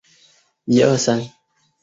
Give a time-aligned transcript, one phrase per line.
[0.65, 1.29] 张永人。